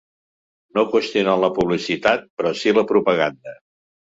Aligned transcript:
No 0.77 0.85
qüestionar 0.93 1.35
la 1.41 1.49
publicitat, 1.57 2.25
però 2.41 2.55
sí 2.63 2.75
la 2.79 2.87
propaganda. 2.95 3.55